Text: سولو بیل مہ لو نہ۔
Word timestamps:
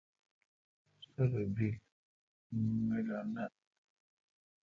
سولو 1.09 1.43
بیل 1.55 1.75
مہ 2.87 2.97
لو 3.07 3.19
نہ۔ 3.33 3.45